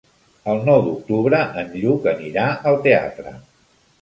[0.53, 3.37] El nou d'octubre en Lluc anirà al teatre.